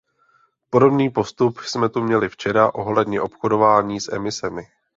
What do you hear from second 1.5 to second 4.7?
jsme tu měli včera ohledně obchodování s emisemi.